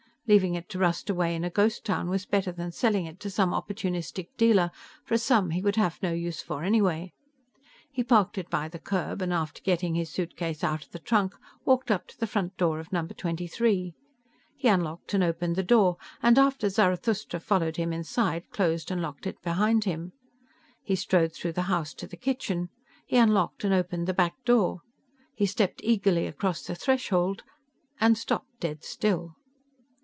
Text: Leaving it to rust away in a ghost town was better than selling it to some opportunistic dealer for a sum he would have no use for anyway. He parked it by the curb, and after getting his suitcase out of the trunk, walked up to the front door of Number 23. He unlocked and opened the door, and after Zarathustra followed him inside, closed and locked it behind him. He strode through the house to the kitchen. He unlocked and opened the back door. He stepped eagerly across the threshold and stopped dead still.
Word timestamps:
Leaving 0.27 0.55
it 0.55 0.69
to 0.69 0.79
rust 0.79 1.09
away 1.09 1.35
in 1.35 1.43
a 1.43 1.49
ghost 1.49 1.83
town 1.83 2.07
was 2.07 2.25
better 2.25 2.53
than 2.53 2.71
selling 2.71 3.05
it 3.05 3.19
to 3.19 3.29
some 3.29 3.49
opportunistic 3.51 4.27
dealer 4.37 4.71
for 5.03 5.13
a 5.15 5.17
sum 5.17 5.49
he 5.49 5.61
would 5.61 5.75
have 5.75 6.01
no 6.01 6.13
use 6.13 6.41
for 6.41 6.63
anyway. 6.63 7.11
He 7.91 8.01
parked 8.01 8.37
it 8.37 8.49
by 8.49 8.69
the 8.69 8.79
curb, 8.79 9.21
and 9.21 9.33
after 9.33 9.61
getting 9.61 9.95
his 9.95 10.09
suitcase 10.09 10.63
out 10.63 10.85
of 10.85 10.91
the 10.91 10.99
trunk, 10.99 11.35
walked 11.65 11.91
up 11.91 12.07
to 12.07 12.17
the 12.17 12.27
front 12.27 12.55
door 12.55 12.79
of 12.79 12.93
Number 12.93 13.13
23. 13.13 13.93
He 14.55 14.67
unlocked 14.69 15.13
and 15.13 15.21
opened 15.21 15.57
the 15.57 15.63
door, 15.63 15.97
and 16.23 16.39
after 16.39 16.69
Zarathustra 16.69 17.41
followed 17.41 17.75
him 17.75 17.91
inside, 17.91 18.49
closed 18.51 18.89
and 18.89 19.01
locked 19.01 19.27
it 19.27 19.41
behind 19.41 19.83
him. 19.83 20.13
He 20.81 20.95
strode 20.95 21.33
through 21.33 21.53
the 21.53 21.63
house 21.63 21.93
to 21.95 22.07
the 22.07 22.15
kitchen. 22.15 22.69
He 23.05 23.17
unlocked 23.17 23.65
and 23.65 23.73
opened 23.73 24.07
the 24.07 24.13
back 24.13 24.35
door. 24.45 24.79
He 25.35 25.45
stepped 25.45 25.81
eagerly 25.83 26.25
across 26.25 26.63
the 26.63 26.75
threshold 26.75 27.43
and 27.99 28.17
stopped 28.17 28.61
dead 28.61 28.85
still. 28.85 29.33